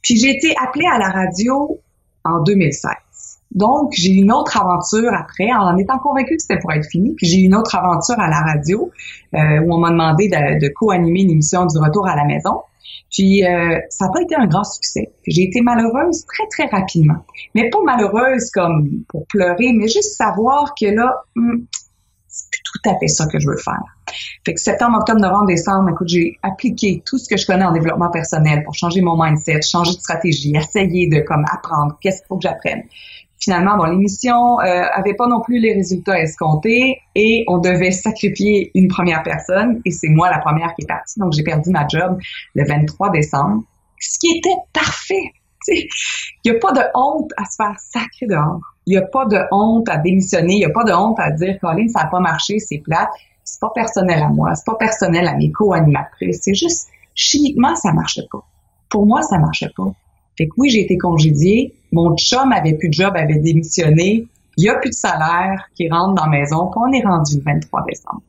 Puis 0.01 0.17
j'ai 0.17 0.29
été 0.29 0.55
appelée 0.63 0.85
à 0.89 0.97
la 0.97 1.09
radio 1.09 1.81
en 2.23 2.41
2016. 2.43 2.91
Donc 3.51 3.91
j'ai 3.97 4.11
eu 4.11 4.21
une 4.21 4.31
autre 4.31 4.55
aventure 4.61 5.11
après 5.13 5.51
en 5.51 5.77
étant 5.77 5.99
convaincue 5.99 6.37
que 6.37 6.41
c'était 6.41 6.59
pour 6.59 6.71
être 6.71 6.87
fini. 6.89 7.13
Puis 7.15 7.27
j'ai 7.27 7.39
eu 7.39 7.45
une 7.45 7.55
autre 7.55 7.75
aventure 7.75 8.17
à 8.17 8.29
la 8.29 8.39
radio 8.39 8.89
euh, 9.33 9.59
où 9.59 9.73
on 9.73 9.79
m'a 9.79 9.89
demandé 9.89 10.29
de, 10.29 10.65
de 10.65 10.71
co-animer 10.73 11.23
une 11.23 11.31
émission 11.31 11.65
du 11.65 11.77
retour 11.77 12.07
à 12.07 12.15
la 12.15 12.23
maison. 12.23 12.61
Puis 13.11 13.45
euh, 13.45 13.79
ça 13.89 14.05
n'a 14.05 14.11
pas 14.11 14.21
été 14.21 14.35
un 14.35 14.45
grand 14.45 14.63
succès. 14.63 15.11
J'ai 15.27 15.43
été 15.43 15.61
malheureuse 15.61 16.25
très 16.25 16.47
très 16.47 16.65
rapidement, 16.67 17.25
mais 17.55 17.69
pas 17.69 17.79
malheureuse 17.83 18.49
comme 18.51 19.03
pour 19.07 19.25
pleurer, 19.27 19.73
mais 19.73 19.87
juste 19.87 20.15
savoir 20.15 20.73
que 20.79 20.87
là, 20.87 21.23
hmm, 21.35 21.63
c'est 22.27 22.61
tout 22.63 22.89
à 22.89 22.97
fait 22.99 23.07
ça 23.07 23.25
que 23.27 23.39
je 23.39 23.47
veux 23.47 23.57
faire. 23.57 23.83
Fait 24.45 24.53
que 24.53 24.59
septembre, 24.59 24.99
octobre, 24.99 25.19
novembre, 25.19 25.47
décembre, 25.47 25.89
écoute, 25.89 26.07
j'ai 26.07 26.37
appliqué 26.43 27.01
tout 27.05 27.17
ce 27.17 27.27
que 27.27 27.37
je 27.37 27.45
connais 27.45 27.65
en 27.65 27.71
développement 27.71 28.09
personnel 28.09 28.63
pour 28.63 28.75
changer 28.75 29.01
mon 29.01 29.21
mindset, 29.21 29.61
changer 29.61 29.95
de 29.95 29.99
stratégie, 29.99 30.55
essayer 30.55 31.07
de 31.07 31.21
comme 31.21 31.45
apprendre 31.51 31.97
qu'est-ce 32.01 32.19
qu'il 32.19 32.27
faut 32.27 32.37
que 32.37 32.43
j'apprenne. 32.43 32.83
Finalement, 33.39 33.78
bon, 33.78 33.85
l'émission 33.85 34.59
euh, 34.59 34.83
avait 34.94 35.13
pas 35.13 35.28
non 35.28 35.40
plus 35.42 35.59
les 35.59 35.73
résultats 35.73 36.19
escomptés 36.19 36.99
et 37.16 37.45
on 37.47 37.57
devait 37.57 37.92
sacrifier 37.92 38.71
une 38.75 38.90
première 38.90 39.23
personne 39.23 39.81
et 39.85 39.92
c'est 39.92 40.09
moi 40.09 40.30
la 40.30 40.40
première 40.40 40.75
qui 40.75 40.83
est 40.83 40.87
partie. 40.87 41.19
Donc, 41.19 41.31
j'ai 41.33 41.44
perdu 41.44 41.69
ma 41.69 41.87
job 41.87 42.18
le 42.54 42.66
23 42.68 43.11
décembre, 43.11 43.63
ce 43.99 44.19
qui 44.19 44.37
était 44.37 44.57
parfait. 44.73 45.31
Il 45.68 46.52
n'y 46.52 46.57
a 46.57 46.59
pas 46.59 46.71
de 46.71 46.81
honte 46.95 47.31
à 47.37 47.45
se 47.45 47.56
faire 47.57 47.75
sacrer 47.78 48.28
dehors. 48.28 48.61
Il 48.85 48.92
n'y 48.92 48.97
a 48.97 49.04
pas 49.04 49.25
de 49.25 49.37
honte 49.52 49.87
à 49.90 49.97
démissionner. 49.97 50.54
Il 50.56 50.59
n'y 50.59 50.66
a 50.66 50.71
pas 50.71 50.83
de 50.83 50.92
honte 50.92 51.19
à 51.19 51.31
dire, 51.31 51.57
Colin, 51.61 51.87
ça 51.87 52.04
n'a 52.04 52.09
pas 52.09 52.19
marché, 52.19 52.59
c'est 52.59 52.80
plate. 52.80 53.09
C'est 53.44 53.59
pas 53.59 53.71
personnel 53.73 54.21
à 54.21 54.30
moi. 54.30 54.56
C'est 54.56 54.66
pas 54.66 54.75
personnel 54.75 55.28
à 55.28 55.35
mes 55.35 55.52
co-animatrices. 55.52 56.40
C'est 56.42 56.54
juste, 56.54 56.87
chimiquement, 57.13 57.75
ça 57.75 57.92
marche 57.94 58.19
pas. 58.31 58.44
Pour 58.90 59.06
moi, 59.06 59.21
ça 59.21 59.37
marchait 59.37 59.71
pas. 59.75 59.92
Fait 60.37 60.47
que 60.47 60.54
oui, 60.57 60.69
j'ai 60.69 60.81
été 60.81 60.97
congédiée. 60.97 61.73
Mon 61.91 62.15
chum 62.15 62.51
avait 62.51 62.73
plus 62.73 62.89
de 62.89 62.93
job, 62.93 63.13
avait 63.15 63.39
démissionné. 63.39 64.27
Il 64.57 64.63
n'y 64.63 64.69
a 64.69 64.75
plus 64.75 64.89
de 64.89 64.95
salaire 64.95 65.69
qui 65.75 65.89
rentre 65.89 66.15
dans 66.15 66.25
la 66.25 66.39
maison. 66.39 66.67
Puis 66.67 66.79
on 66.85 66.91
est 66.91 67.05
rendu 67.05 67.37
le 67.37 67.43
23 67.43 67.85
décembre. 67.87 68.21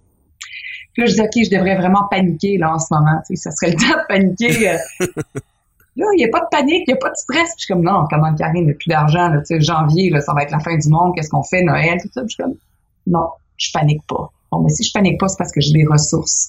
Puis 0.93 1.03
là, 1.03 1.07
je 1.07 1.15
dis, 1.15 1.21
OK, 1.21 1.45
je 1.45 1.57
devrais 1.57 1.77
vraiment 1.77 2.05
paniquer 2.11 2.59
là 2.59 2.75
en 2.75 2.79
ce 2.79 2.87
moment. 2.91 3.19
Tu 3.27 3.37
sais, 3.37 3.51
ça 3.51 3.51
serait 3.53 3.73
le 3.73 3.77
temps 3.79 4.01
de 4.01 4.07
paniquer. 4.09 4.71
Euh. 4.71 5.07
Là, 5.97 6.07
il 6.15 6.19
n'y 6.19 6.25
a 6.25 6.29
pas 6.29 6.41
de 6.41 6.49
panique, 6.51 6.85
il 6.87 6.93
n'y 6.93 6.95
a 6.95 6.97
pas 6.97 7.11
de 7.11 7.17
stress. 7.17 7.51
Puis 7.51 7.55
je 7.59 7.65
suis 7.65 7.75
comme, 7.75 7.83
non, 7.83 8.05
comment 8.09 8.33
Karine, 8.35 8.63
il 8.63 8.67
n'y 8.67 8.71
a 8.71 8.75
plus 8.75 8.89
d'argent, 8.89 9.29
là, 9.29 9.39
tu 9.41 9.47
sais, 9.47 9.61
janvier, 9.61 10.09
là, 10.11 10.21
ça 10.21 10.33
va 10.33 10.45
être 10.45 10.53
la 10.53 10.61
fin 10.61 10.77
du 10.77 10.89
monde, 10.89 11.15
qu'est-ce 11.15 11.29
qu'on 11.29 11.43
fait, 11.43 11.63
Noël, 11.63 11.99
tout 12.01 12.09
ça. 12.13 12.23
Puis 12.23 12.31
je 12.31 12.35
suis 12.35 12.43
comme, 12.43 12.55
non, 13.07 13.29
je 13.57 13.71
panique 13.73 14.07
pas. 14.07 14.31
Bon, 14.51 14.63
mais 14.63 14.71
si 14.71 14.85
je 14.85 14.93
panique 14.93 15.19
pas, 15.19 15.29
c'est 15.29 15.37
parce 15.37 15.53
que 15.53 15.61
j'ai 15.61 15.73
des 15.73 15.85
ressources. 15.85 16.47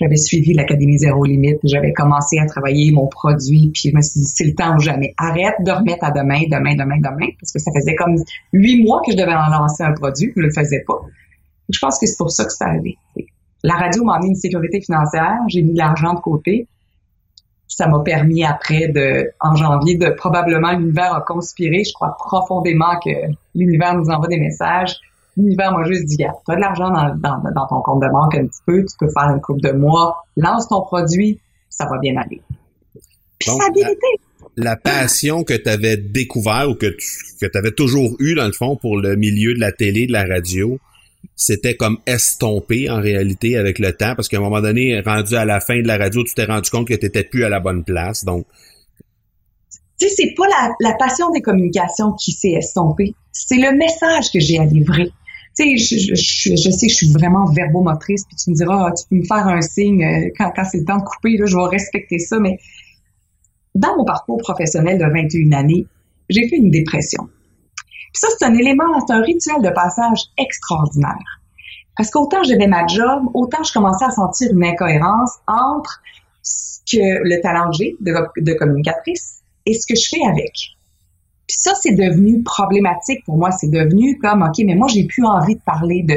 J'avais 0.00 0.16
suivi 0.16 0.54
l'Académie 0.54 0.98
Zéro 0.98 1.24
Limite, 1.24 1.58
j'avais 1.64 1.92
commencé 1.92 2.38
à 2.38 2.46
travailler 2.46 2.90
mon 2.90 3.06
produit, 3.06 3.70
puis 3.74 3.90
je 3.90 3.96
me 3.96 4.00
suis 4.00 4.20
dit, 4.20 4.26
c'est 4.26 4.44
le 4.44 4.54
temps 4.54 4.76
ou 4.76 4.80
jamais. 4.80 5.12
Arrête 5.18 5.56
de 5.60 5.70
remettre 5.70 6.04
à 6.04 6.10
demain, 6.10 6.40
demain, 6.50 6.74
demain, 6.74 6.96
demain, 6.96 7.26
parce 7.38 7.52
que 7.52 7.58
ça 7.58 7.70
faisait 7.74 7.94
comme 7.96 8.16
huit 8.54 8.82
mois 8.82 9.02
que 9.04 9.12
je 9.12 9.16
devais 9.16 9.34
en 9.34 9.50
lancer 9.50 9.82
un 9.82 9.92
produit, 9.92 10.32
je 10.34 10.40
le 10.40 10.50
faisais 10.50 10.82
pas. 10.86 11.00
Je 11.68 11.78
pense 11.78 11.98
que 11.98 12.06
c'est 12.06 12.16
pour 12.16 12.30
ça 12.30 12.46
que 12.46 12.52
c'est 12.52 12.64
arrivé. 12.64 12.96
La 13.62 13.74
radio 13.74 14.04
m'a 14.04 14.14
amené 14.14 14.30
une 14.30 14.36
sécurité 14.36 14.80
financière, 14.80 15.36
j'ai 15.48 15.60
mis 15.60 15.74
de 15.74 15.78
l'argent 15.78 16.14
de 16.14 16.20
côté, 16.20 16.66
ça 17.70 17.86
m'a 17.86 18.00
permis 18.00 18.44
après 18.44 18.88
de, 18.88 19.30
en 19.40 19.54
janvier, 19.54 19.96
de 19.96 20.08
probablement 20.10 20.72
l'univers 20.72 21.14
a 21.14 21.20
conspiré. 21.20 21.84
Je 21.84 21.92
crois 21.92 22.16
profondément 22.18 22.98
que 23.04 23.10
l'univers 23.54 23.94
nous 23.94 24.10
envoie 24.10 24.28
des 24.28 24.40
messages. 24.40 24.98
L'univers 25.40 25.72
m'a 25.72 25.84
juste 25.84 26.04
dit, 26.04 26.16
tu 26.16 26.24
as 26.24 26.56
de 26.56 26.60
l'argent 26.60 26.90
dans, 26.90 27.14
dans, 27.18 27.66
ton 27.66 27.80
compte 27.82 28.02
de 28.02 28.08
banque 28.08 28.34
un 28.34 28.46
petit 28.46 28.60
peu, 28.66 28.84
tu 28.84 28.96
peux 28.98 29.08
faire 29.08 29.30
une 29.30 29.40
coupe 29.40 29.60
de 29.60 29.72
mois, 29.72 30.24
lance 30.36 30.68
ton 30.68 30.82
produit, 30.82 31.40
ça 31.68 31.86
va 31.86 31.98
bien 31.98 32.16
aller. 32.16 32.42
Puis 33.38 33.50
ça 33.50 33.66
a 33.66 33.70
bien 33.70 33.88
été. 33.88 34.06
la 34.56 34.76
passion 34.76 35.44
que 35.44 35.54
tu 35.54 35.68
avais 35.68 35.96
découvert 35.96 36.68
ou 36.68 36.74
que 36.74 36.86
tu 36.86 37.48
que 37.48 37.58
avais 37.58 37.72
toujours 37.72 38.14
eu 38.18 38.34
dans 38.34 38.46
le 38.46 38.52
fond 38.52 38.76
pour 38.76 38.98
le 38.98 39.16
milieu 39.16 39.54
de 39.54 39.60
la 39.60 39.72
télé, 39.72 40.06
de 40.06 40.12
la 40.12 40.24
radio, 40.24 40.78
c'était 41.36 41.74
comme 41.74 41.98
estompé 42.06 42.90
en 42.90 43.00
réalité 43.00 43.56
avec 43.56 43.78
le 43.78 43.92
temps 43.92 44.14
parce 44.14 44.28
qu'à 44.28 44.36
un 44.36 44.40
moment 44.40 44.60
donné, 44.60 45.00
rendu 45.00 45.34
à 45.36 45.44
la 45.44 45.60
fin 45.60 45.80
de 45.80 45.86
la 45.86 45.96
radio, 45.96 46.22
tu 46.22 46.34
t'es 46.34 46.44
rendu 46.44 46.68
compte 46.68 46.86
que 46.86 46.94
tu 46.94 47.06
n'étais 47.06 47.24
plus 47.24 47.44
à 47.44 47.48
la 47.48 47.60
bonne 47.60 47.82
place. 47.82 48.24
Donc, 48.24 48.46
tu 49.98 50.08
sais, 50.08 50.14
c'est 50.16 50.34
pas 50.34 50.46
la, 50.80 50.94
passion 50.94 51.30
des 51.30 51.42
communications 51.42 52.12
qui 52.12 52.32
s'est 52.32 52.52
estompée, 52.52 53.14
c'est 53.32 53.58
le 53.58 53.76
message 53.76 54.30
que 54.32 54.40
j'ai 54.40 54.58
à 54.58 54.64
livrer. 54.64 55.10
Tu 55.56 55.78
sais, 55.78 55.96
je, 55.96 56.14
je, 56.14 56.70
sais 56.70 56.86
que 56.86 56.92
je 56.92 56.96
suis 56.96 57.12
vraiment 57.12 57.44
verbomotrice, 57.46 58.24
puis 58.26 58.36
tu 58.36 58.50
me 58.50 58.54
diras, 58.54 58.88
ah, 58.88 58.92
tu 58.92 59.04
peux 59.08 59.16
me 59.16 59.24
faire 59.24 59.46
un 59.48 59.60
signe 59.60 60.04
euh, 60.04 60.30
quand, 60.38 60.52
quand 60.54 60.64
c'est 60.64 60.78
le 60.78 60.84
temps 60.84 60.98
de 60.98 61.02
couper, 61.02 61.36
là, 61.36 61.46
je 61.46 61.56
vais 61.56 61.68
respecter 61.68 62.18
ça, 62.18 62.38
mais 62.38 62.58
dans 63.74 63.96
mon 63.96 64.04
parcours 64.04 64.38
professionnel 64.38 64.98
de 64.98 65.04
21 65.04 65.58
années, 65.58 65.86
j'ai 66.28 66.48
fait 66.48 66.56
une 66.56 66.70
dépression. 66.70 67.28
Puis 68.12 68.20
ça, 68.20 68.28
c'est 68.38 68.44
un 68.44 68.54
élément, 68.54 68.84
c'est 69.06 69.12
un 69.12 69.22
rituel 69.22 69.62
de 69.62 69.70
passage 69.70 70.22
extraordinaire. 70.38 71.40
Parce 71.96 72.10
qu'autant 72.10 72.42
j'avais 72.44 72.66
ma 72.66 72.86
job, 72.86 73.24
autant 73.34 73.62
je 73.62 73.72
commençais 73.72 74.04
à 74.04 74.10
sentir 74.10 74.50
une 74.52 74.64
incohérence 74.64 75.32
entre 75.46 76.00
ce 76.42 76.78
que 76.90 77.22
le 77.22 77.40
talent 77.42 77.70
que 77.70 77.76
j'ai 77.76 77.96
de, 78.00 78.14
de 78.38 78.52
communicatrice 78.54 79.40
et 79.66 79.74
ce 79.74 79.86
que 79.86 79.98
je 79.98 80.08
fais 80.08 80.24
avec. 80.26 80.52
Puis 81.50 81.58
ça, 81.58 81.72
c'est 81.74 81.96
devenu 81.96 82.44
problématique 82.44 83.24
pour 83.24 83.36
moi. 83.36 83.50
C'est 83.50 83.72
devenu 83.72 84.16
comme, 84.18 84.42
OK, 84.42 84.62
mais 84.64 84.76
moi, 84.76 84.86
j'ai 84.86 85.02
plus 85.02 85.24
envie 85.24 85.56
de 85.56 85.60
parler 85.60 86.04
de, 86.04 86.14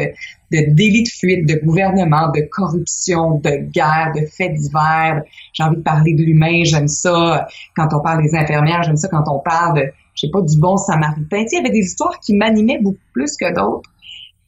de 0.55 0.75
délit 0.75 1.01
de 1.01 1.09
fuite, 1.09 1.49
de 1.49 1.55
gouvernement, 1.55 2.29
de 2.29 2.41
corruption, 2.51 3.39
de 3.39 3.71
guerre, 3.71 4.11
de 4.15 4.27
faits 4.27 4.53
divers. 4.53 5.23
J'ai 5.53 5.63
envie 5.63 5.77
de 5.77 5.81
parler 5.81 6.13
de 6.13 6.21
l'humain. 6.21 6.61
J'aime 6.65 6.87
ça 6.87 7.47
quand 7.75 7.87
on 7.93 8.01
parle 8.01 8.21
des 8.21 8.35
infirmières. 8.35 8.83
J'aime 8.83 8.95
ça 8.95 9.07
quand 9.07 9.23
on 9.27 9.39
parle 9.39 9.79
de, 9.79 9.85
je 10.13 10.27
sais 10.27 10.31
pas, 10.31 10.41
du 10.41 10.59
bon 10.59 10.77
samaritain. 10.77 11.45
Tu 11.45 11.53
il 11.53 11.55
y 11.55 11.59
avait 11.61 11.71
des 11.71 11.79
histoires 11.79 12.19
qui 12.19 12.35
m'animaient 12.35 12.79
beaucoup 12.79 12.99
plus 13.13 13.35
que 13.35 13.51
d'autres. 13.55 13.89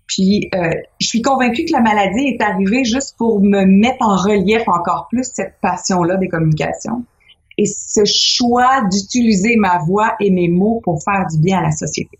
Puis, 0.05 0.51
euh, 0.53 0.69
je 1.01 1.07
suis 1.07 1.23
convaincue 1.23 1.65
que 1.65 1.71
la 1.71 1.81
maladie 1.81 2.27
est 2.27 2.43
arrivée 2.43 2.85
juste 2.85 3.17
pour 3.17 3.41
me 3.41 3.65
mettre 3.65 4.05
en 4.05 4.17
relief 4.17 4.67
encore 4.67 5.07
plus 5.09 5.27
cette 5.33 5.55
passion-là 5.61 6.17
des 6.17 6.27
communications 6.27 7.03
et 7.57 7.65
ce 7.65 8.01
choix 8.05 8.81
d'utiliser 8.91 9.55
ma 9.57 9.79
voix 9.79 10.15
et 10.19 10.31
mes 10.31 10.47
mots 10.47 10.81
pour 10.83 11.01
faire 11.03 11.25
du 11.31 11.39
bien 11.39 11.59
à 11.59 11.61
la 11.61 11.71
société. 11.71 12.19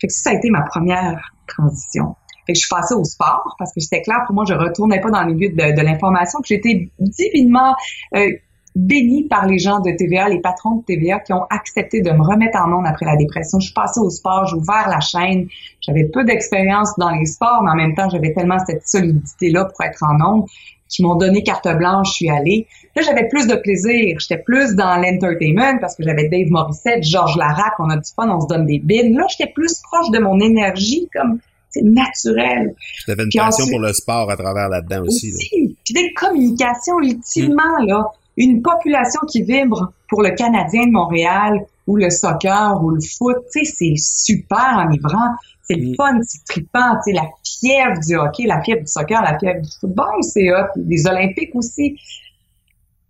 Fait 0.00 0.06
que 0.06 0.12
ça, 0.12 0.30
a 0.30 0.34
été 0.34 0.50
ma 0.50 0.62
première 0.62 1.32
transition. 1.46 2.14
Fait 2.46 2.52
que 2.52 2.58
je 2.58 2.66
suis 2.66 2.68
passée 2.68 2.94
au 2.94 3.04
sport 3.04 3.56
parce 3.58 3.72
que 3.72 3.80
c'était 3.80 4.02
clair 4.02 4.18
pour 4.26 4.34
moi, 4.34 4.44
je 4.48 4.54
retournais 4.54 5.00
pas 5.00 5.10
dans 5.10 5.24
le 5.24 5.34
milieu 5.34 5.48
de, 5.48 5.76
de 5.76 5.82
l'information. 5.82 6.38
J'étais 6.44 6.90
divinement 7.00 7.74
euh, 8.14 8.30
bénie 8.76 9.26
par 9.26 9.46
les 9.46 9.58
gens 9.58 9.80
de 9.80 9.90
TVA, 9.90 10.28
les 10.28 10.40
patrons 10.40 10.76
de 10.76 10.84
TVA 10.84 11.18
qui 11.20 11.32
ont 11.32 11.44
accepté 11.48 12.02
de 12.02 12.10
me 12.10 12.22
remettre 12.22 12.58
en 12.60 12.68
monde 12.68 12.86
après 12.86 13.06
la 13.06 13.16
dépression. 13.16 13.58
Je 13.58 13.66
suis 13.66 13.74
passée 13.74 14.00
au 14.00 14.10
sport, 14.10 14.46
j'ai 14.46 14.56
ouvert 14.56 14.88
la 14.88 15.00
chaîne. 15.00 15.48
J'avais 15.80 16.04
peu 16.04 16.24
d'expérience 16.24 16.92
dans 16.98 17.10
les 17.10 17.24
sports, 17.24 17.62
mais 17.64 17.70
en 17.70 17.74
même 17.74 17.94
temps, 17.94 18.08
j'avais 18.10 18.32
tellement 18.34 18.58
cette 18.64 18.86
solidité-là 18.86 19.64
pour 19.64 19.82
être 19.82 20.04
en 20.04 20.14
monde 20.14 20.46
qui 20.88 21.02
m'ont 21.02 21.16
donné 21.16 21.42
carte 21.42 21.68
blanche, 21.76 22.08
je 22.08 22.12
suis 22.12 22.30
allée. 22.30 22.66
Là, 22.94 23.02
j'avais 23.02 23.28
plus 23.28 23.46
de 23.46 23.54
plaisir. 23.56 24.18
J'étais 24.20 24.42
plus 24.42 24.74
dans 24.74 24.96
l'entertainment 24.96 25.78
parce 25.80 25.96
que 25.96 26.02
j'avais 26.02 26.28
Dave 26.28 26.50
Morissette, 26.50 27.02
Georges 27.02 27.36
Larac, 27.36 27.74
on 27.78 27.90
a 27.90 27.96
du 27.96 28.10
fun, 28.14 28.28
on 28.28 28.40
se 28.40 28.46
donne 28.46 28.66
des 28.66 28.78
bines. 28.78 29.16
Là, 29.16 29.26
j'étais 29.28 29.52
plus 29.52 29.80
proche 29.82 30.10
de 30.10 30.18
mon 30.18 30.38
énergie, 30.40 31.08
comme 31.14 31.38
c'est 31.70 31.82
naturel. 31.82 32.74
Tu 33.04 33.10
avais 33.10 33.24
une 33.24 33.30
passion 33.34 33.66
pour 33.68 33.80
le 33.80 33.92
sport 33.92 34.30
à 34.30 34.36
travers 34.36 34.68
là-dedans 34.68 35.02
aussi. 35.02 35.32
aussi. 35.32 35.76
Puis 35.84 35.94
des 35.94 36.12
communications, 36.14 37.00
ultimement, 37.02 37.78
là, 37.86 38.06
une 38.36 38.62
population 38.62 39.20
qui 39.30 39.42
vibre 39.42 39.92
pour 40.08 40.22
le 40.22 40.30
Canadien 40.30 40.86
de 40.86 40.92
Montréal 40.92 41.66
ou 41.86 41.96
le 41.96 42.10
soccer 42.10 42.82
ou 42.82 42.90
le 42.90 43.00
foot, 43.00 43.36
tu 43.52 43.64
sais, 43.64 43.72
c'est 43.72 43.94
super 43.96 44.84
enivrant 44.86 45.34
c'est 45.66 45.74
le 45.74 45.94
fun, 45.94 46.20
c'est 46.22 46.44
trippant, 46.44 46.96
tu 47.04 47.10
sais, 47.10 47.12
la 47.12 47.28
fièvre 47.44 47.98
du 48.06 48.16
hockey, 48.16 48.46
la 48.46 48.62
fièvre 48.62 48.82
du 48.82 48.86
soccer, 48.86 49.20
la 49.22 49.38
fièvre 49.38 49.60
du 49.60 49.70
football, 49.80 50.22
c'est 50.22 50.52
hot, 50.52 50.68
les 50.76 51.06
Olympiques 51.06 51.54
aussi. 51.54 51.96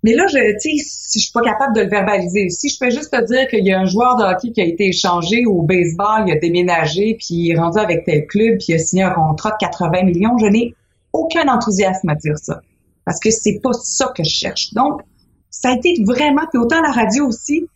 Mais 0.02 0.14
là, 0.14 0.26
je, 0.28 0.52
tu 0.60 0.78
sais, 0.78 1.18
je 1.18 1.24
suis 1.24 1.32
pas 1.32 1.42
capable 1.42 1.74
de 1.74 1.82
le 1.82 1.88
verbaliser. 1.88 2.48
Si 2.48 2.68
je 2.68 2.78
peux 2.78 2.90
juste 2.90 3.10
te 3.10 3.24
dire 3.26 3.48
qu'il 3.48 3.66
y 3.66 3.72
a 3.72 3.80
un 3.80 3.86
joueur 3.86 4.16
de 4.16 4.22
hockey 4.22 4.52
qui 4.52 4.60
a 4.60 4.64
été 4.64 4.88
échangé 4.88 5.44
au 5.46 5.62
baseball, 5.62 6.24
il 6.26 6.32
a 6.32 6.38
déménagé, 6.38 7.16
puis 7.18 7.34
il 7.34 7.50
est 7.50 7.58
rendu 7.58 7.78
avec 7.78 8.04
tel 8.04 8.26
club, 8.26 8.58
puis 8.58 8.66
il 8.68 8.74
a 8.74 8.78
signé 8.78 9.02
un 9.02 9.10
contrat 9.10 9.50
de 9.50 9.56
80 9.58 10.04
millions, 10.04 10.38
je 10.38 10.46
n'ai 10.46 10.74
aucun 11.12 11.48
enthousiasme 11.48 12.08
à 12.08 12.14
dire 12.14 12.38
ça. 12.38 12.60
Parce 13.04 13.20
que 13.20 13.30
c'est 13.30 13.60
pas 13.62 13.72
ça 13.72 14.12
que 14.16 14.22
je 14.22 14.30
cherche. 14.30 14.72
Donc, 14.74 15.02
ça 15.50 15.70
a 15.70 15.76
été 15.76 15.94
vraiment, 16.04 16.42
puis 16.50 16.58
autant 16.58 16.80
la 16.80 16.92
radio 16.92 17.26
aussi, 17.26 17.68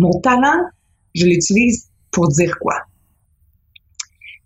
mon 0.00 0.20
talent, 0.20 0.64
je 1.14 1.26
l'utilise 1.26 1.88
pour 2.10 2.28
dire 2.28 2.58
quoi? 2.60 2.74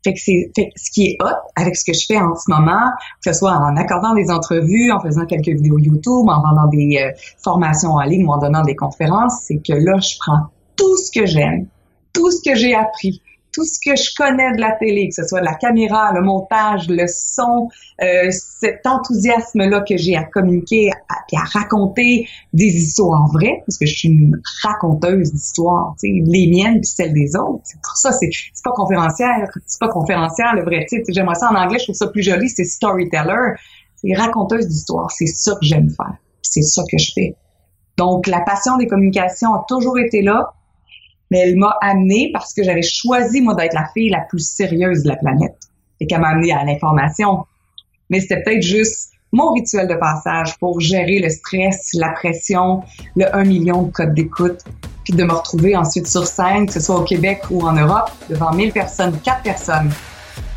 Fait 0.05 0.13
que 0.13 0.21
c'est 0.21 0.53
ce 0.77 0.91
qui 0.91 1.07
est 1.07 1.17
hot 1.23 1.49
avec 1.57 1.77
ce 1.77 1.85
que 1.85 1.95
je 1.95 2.05
fais 2.07 2.19
en 2.19 2.35
ce 2.37 2.51
moment, 2.51 2.91
que 3.25 3.33
ce 3.33 3.39
soit 3.39 3.53
en 3.53 3.75
accordant 3.77 4.15
des 4.15 4.31
entrevues, 4.31 4.93
en 4.93 5.01
faisant 5.01 5.25
quelques 5.25 5.49
vidéos 5.49 5.79
YouTube, 5.79 6.29
en 6.29 6.43
vendant 6.43 6.69
des 6.69 6.99
euh, 7.01 7.11
formations 7.43 7.93
en 7.93 8.03
ligne 8.03 8.27
ou 8.27 8.33
en 8.33 8.39
donnant 8.39 8.63
des 8.63 8.77
conférences, 8.77 9.33
c'est 9.45 9.57
que 9.67 9.73
là, 9.73 9.99
je 10.01 10.17
prends 10.19 10.49
tout 10.77 10.97
ce 10.99 11.11
que 11.11 11.25
j'aime, 11.25 11.67
tout 12.13 12.31
ce 12.31 12.43
que 12.45 12.55
j'ai 12.55 12.75
appris, 12.75 13.23
tout 13.55 13.65
ce 13.65 13.79
que 13.79 13.97
je 13.97 14.11
connais 14.17 14.53
de 14.57 14.61
la 14.61 14.73
télé, 14.73 15.09
que 15.09 15.15
ce 15.15 15.27
soit 15.27 15.41
la 15.41 15.55
caméra, 15.55 16.13
le 16.13 16.23
montage, 16.23 16.89
le 16.89 17.07
son, 17.07 17.69
euh, 18.03 18.31
cet 18.31 18.85
enthousiasme-là 18.85 19.83
que 19.89 19.97
j'ai 19.97 20.17
à 20.17 20.25
communiquer 20.25 20.87
et 20.87 21.37
à 21.37 21.45
raconter 21.59 22.29
des 22.53 22.67
histoires 22.67 23.29
vraies, 23.33 23.63
parce 23.65 23.79
que 23.79 23.87
je 23.87 23.95
suis 23.95 24.09
une 24.09 24.41
raconteuse 24.63 25.33
d'histoires, 25.33 25.95
les 26.03 26.49
miennes 26.49 26.81
puis 26.81 26.91
celles 26.91 27.15
des 27.15 27.37
autres. 27.37 27.61
C'est 27.63 27.81
pour 27.81 27.97
ça, 27.97 28.11
c'est 28.13 28.31
pas 28.65 28.73
conférencière, 28.73 29.49
c'est 29.67 29.81
pas 29.81 29.89
conférencière 29.89 30.55
le 30.55 30.65
vrai 30.65 30.85
titre. 30.87 31.09
J'aimerais 31.09 31.37
ça 31.37 31.51
en 31.51 31.55
anglais, 31.55 31.79
je 31.79 31.85
trouve 31.85 31.97
ça 31.97 32.09
plus 32.09 32.23
joli, 32.23 32.49
c'est 32.49 32.65
storyteller. 32.65 33.55
C'est 33.97 34.15
raconteuse 34.15 34.67
d'histoires, 34.67 35.11
c'est 35.13 35.27
ça 35.27 35.53
que 35.53 35.65
j'aime 35.65 35.89
faire. 35.89 36.17
C'est 36.43 36.63
ça 36.63 36.83
que 36.91 36.99
je 36.99 37.13
fais. 37.15 37.37
Donc, 37.97 38.27
la 38.27 38.41
passion 38.41 38.77
des 38.77 38.87
communications 38.87 39.55
a 39.55 39.65
toujours 39.69 39.99
été 39.99 40.21
là 40.21 40.53
elle 41.39 41.57
m'a 41.57 41.77
amené 41.81 42.31
parce 42.33 42.53
que 42.53 42.63
j'avais 42.63 42.83
choisi, 42.83 43.41
moi, 43.41 43.55
d'être 43.55 43.75
la 43.75 43.89
fille 43.93 44.11
la 44.11 44.21
plus 44.21 44.47
sérieuse 44.47 45.03
de 45.03 45.09
la 45.09 45.17
planète 45.17 45.57
et 46.01 46.07
qu'elle 46.07 46.21
m'a 46.21 46.29
amené 46.29 46.53
à 46.53 46.65
l'information. 46.65 47.45
Mais 48.11 48.21
c'était 48.21 48.43
peut-être 48.43 48.63
juste 48.63 49.11
mon 49.33 49.53
rituel 49.53 49.89
de 49.89 49.95
passage 49.95 50.57
pour 50.59 50.81
gérer 50.81 51.19
le 51.19 51.29
stress, 51.29 51.91
la 51.95 52.11
pression, 52.11 52.83
le 53.17 53.35
1 53.35 53.45
million 53.45 53.83
de 53.83 53.91
codes 53.91 54.15
d'écoute, 54.15 54.61
puis 55.03 55.13
de 55.13 55.25
me 55.25 55.33
retrouver 55.33 55.77
ensuite 55.77 56.07
sur 56.07 56.27
scène, 56.27 56.67
que 56.67 56.73
ce 56.73 56.81
soit 56.81 57.01
au 57.01 57.03
Québec 57.03 57.43
ou 57.51 57.63
en 57.63 57.73
Europe, 57.73 58.11
devant 58.31 58.53
1000 58.53 58.73
personnes, 58.73 59.19
4 59.25 59.43
personnes, 59.43 59.91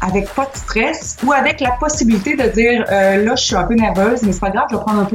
avec 0.02 0.30
pas 0.36 0.46
de 0.46 0.56
stress 0.56 1.18
ou 1.26 1.34
avec 1.34 1.60
la 1.60 1.72
possibilité 1.72 2.36
de 2.36 2.48
dire 2.50 2.86
euh, 2.92 3.24
là, 3.24 3.36
je 3.36 3.44
suis 3.44 3.56
un 3.56 3.64
peu 3.64 3.74
nerveuse, 3.74 4.22
mais 4.22 4.32
c'est 4.32 4.40
pas 4.40 4.52
grave, 4.52 4.68
je 4.70 4.76
vais 4.76 4.82
prendre 4.84 5.08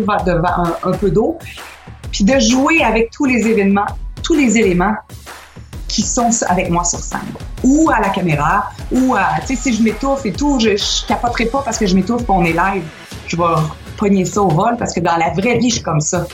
un 0.82 0.92
peu 0.92 1.10
d'eau, 1.10 1.38
puis 2.10 2.24
de 2.24 2.38
jouer 2.40 2.82
avec 2.82 3.10
tous 3.10 3.26
les 3.26 3.46
événements, 3.46 3.86
tous 4.24 4.34
les 4.34 4.58
éléments 4.58 4.94
qui 5.92 6.00
sont 6.00 6.30
avec 6.48 6.70
moi 6.70 6.84
sur 6.84 7.00
scène 7.00 7.20
ou 7.62 7.90
à 7.94 8.00
la 8.00 8.08
caméra 8.08 8.70
ou 8.90 9.14
à, 9.14 9.40
tu 9.46 9.54
sais, 9.54 9.62
si 9.62 9.74
je 9.74 9.82
m'étouffe 9.82 10.24
et 10.24 10.32
tout, 10.32 10.58
je, 10.58 10.70
je 10.70 11.06
capoterai 11.06 11.46
pas 11.46 11.60
parce 11.62 11.76
que 11.76 11.86
je 11.86 11.94
m'étouffe 11.94 12.22
on 12.28 12.44
est 12.44 12.54
live. 12.54 12.82
Je 13.26 13.36
vais 13.36 13.42
pogner 13.98 14.24
ça 14.24 14.40
au 14.40 14.48
vol 14.48 14.76
parce 14.78 14.94
que 14.94 15.00
dans 15.00 15.16
la 15.16 15.30
vraie 15.30 15.58
vie, 15.58 15.68
je 15.68 15.74
suis 15.74 15.82
comme 15.82 16.00
ça. 16.00 16.26